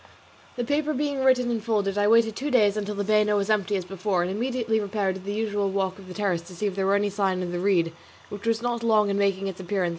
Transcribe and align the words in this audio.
The 0.55 0.63
paper 0.63 0.95
being 0.95 1.23
written 1.23 1.51
and 1.51 1.63
folded 1.63 1.95
I 1.95 2.07
waited 2.07 2.35
two 2.35 2.49
days 2.49 2.75
until 2.75 2.95
the 2.95 3.03
bano 3.03 3.37
was 3.37 3.51
empty 3.51 3.75
as 3.75 3.85
before, 3.85 4.23
and 4.23 4.31
immediately 4.31 4.79
repaired 4.79 5.13
to 5.13 5.21
the 5.21 5.31
usual 5.31 5.69
walk 5.69 5.99
on 5.99 6.07
the 6.07 6.15
terrace 6.15 6.41
to 6.41 6.55
see 6.55 6.65
if 6.65 6.73
there 6.75 6.87
were 6.87 6.95
any 6.95 7.11
sign 7.11 7.43
of 7.43 7.51
the 7.51 7.59
reed, 7.59 7.93
which 8.29 8.47
was 8.47 8.63
not 8.63 8.81
long 8.81 9.11
in 9.11 9.17
making 9.19 9.45
its 9.45 9.59
appearance. 9.59 9.89